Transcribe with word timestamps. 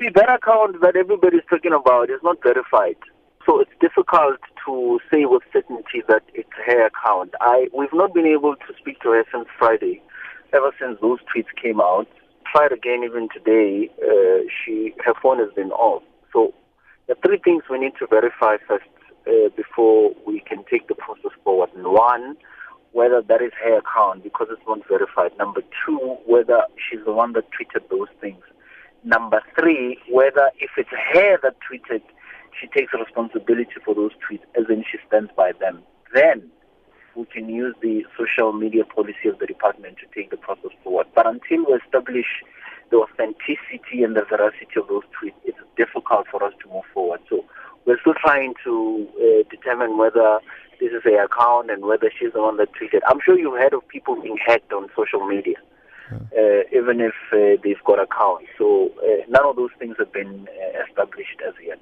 see, 0.00 0.08
that 0.14 0.32
account 0.32 0.80
that 0.80 0.96
everybody's 0.96 1.44
talking 1.48 1.72
about 1.72 2.08
is 2.10 2.20
not 2.24 2.38
verified. 2.42 2.96
So 3.46 3.60
it's 3.60 3.70
difficult 3.80 4.40
to 4.66 4.98
say 5.12 5.24
with 5.24 5.42
certainty 5.52 6.02
that 6.08 6.22
it's 6.34 6.48
her 6.66 6.86
account. 6.86 7.34
I 7.40 7.68
we've 7.76 7.92
not 7.92 8.14
been 8.14 8.26
able 8.26 8.56
to 8.56 8.74
speak 8.78 9.00
to 9.00 9.10
her 9.10 9.24
since 9.32 9.46
Friday, 9.58 10.02
ever 10.52 10.72
since 10.80 10.98
those 11.00 11.18
tweets 11.28 11.52
came 11.60 11.80
out. 11.80 12.08
Tried 12.52 12.72
again 12.72 13.02
even 13.04 13.28
today. 13.32 13.90
Uh, 14.02 14.48
she 14.48 14.94
her 15.04 15.14
phone 15.22 15.38
has 15.38 15.52
been 15.54 15.70
off. 15.72 16.02
So 16.32 16.54
the 17.08 17.14
three 17.24 17.40
things 17.42 17.64
we 17.70 17.78
need 17.78 17.92
to 17.98 18.06
verify 18.06 18.56
first 18.68 18.88
uh, 19.26 19.48
before 19.56 20.12
we 20.26 20.40
can 20.40 20.64
take 20.70 20.88
the 20.88 20.94
process 20.94 21.32
forward. 21.44 21.70
One, 21.74 22.36
whether 22.92 23.22
that 23.22 23.40
is 23.40 23.52
her 23.62 23.78
account 23.78 24.22
because 24.22 24.48
it's 24.50 24.66
not 24.66 24.80
verified. 24.88 25.36
Number 25.38 25.62
two, 25.84 26.16
whether 26.26 26.62
she's 26.76 27.04
the 27.04 27.12
one 27.12 27.32
that 27.32 27.44
tweeted 27.56 27.88
those 27.90 28.08
things. 28.20 28.42
Number 29.04 29.42
three, 29.58 29.98
whether 30.10 30.50
if 30.58 30.70
it's 30.76 30.90
her 30.90 31.38
that 31.42 31.56
tweeted 31.60 32.02
she 32.60 32.66
takes 32.66 32.92
responsibility 32.92 33.72
for 33.84 33.94
those 33.94 34.12
tweets, 34.20 34.44
as 34.58 34.68
in 34.68 34.84
she 34.90 34.98
stands 35.06 35.30
by 35.36 35.52
them. 35.60 35.82
Then 36.14 36.50
we 37.14 37.24
can 37.26 37.48
use 37.48 37.74
the 37.82 38.04
social 38.18 38.52
media 38.52 38.84
policy 38.84 39.28
of 39.28 39.38
the 39.38 39.46
department 39.46 39.96
to 39.98 40.06
take 40.14 40.30
the 40.30 40.36
process 40.36 40.70
forward. 40.82 41.06
But 41.14 41.26
until 41.26 41.66
we 41.66 41.74
establish 41.74 42.26
the 42.90 42.98
authenticity 42.98 44.02
and 44.02 44.16
the 44.16 44.24
veracity 44.28 44.76
of 44.76 44.88
those 44.88 45.04
tweets, 45.16 45.38
it's 45.44 45.58
difficult 45.76 46.26
for 46.30 46.42
us 46.42 46.52
to 46.62 46.68
move 46.68 46.84
forward. 46.92 47.20
So 47.28 47.44
we're 47.86 48.00
still 48.00 48.14
trying 48.14 48.54
to 48.64 49.08
uh, 49.16 49.48
determine 49.50 49.96
whether 49.96 50.40
this 50.80 50.92
is 50.92 51.02
a 51.06 51.24
account 51.24 51.70
and 51.70 51.84
whether 51.84 52.10
she's 52.18 52.32
the 52.32 52.40
one 52.40 52.56
that 52.58 52.68
tweeted. 52.74 53.00
I'm 53.06 53.20
sure 53.24 53.38
you've 53.38 53.58
heard 53.58 53.74
of 53.74 53.86
people 53.88 54.20
being 54.20 54.38
hacked 54.44 54.72
on 54.72 54.88
social 54.96 55.26
media, 55.26 55.56
uh, 56.12 56.62
even 56.72 57.00
if 57.00 57.14
uh, 57.32 57.60
they've 57.62 57.82
got 57.84 58.00
accounts. 58.00 58.46
So 58.58 58.90
uh, 58.98 59.24
none 59.28 59.46
of 59.46 59.56
those 59.56 59.70
things 59.78 59.96
have 59.98 60.12
been 60.12 60.48
uh, 60.48 60.84
established 60.88 61.40
as 61.46 61.54
yet. 61.64 61.80